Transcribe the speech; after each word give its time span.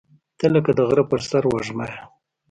•ته 0.37 0.45
لکه 0.53 0.71
د 0.75 0.79
غره 0.89 1.03
پر 1.11 1.21
سر 1.29 1.43
وږمه 1.51 1.85
یې. 1.91 1.99